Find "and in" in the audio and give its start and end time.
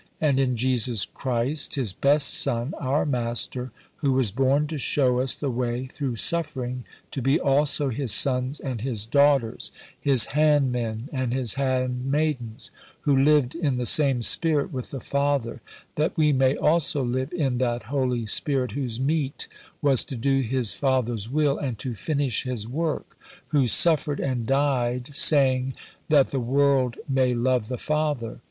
0.19-0.55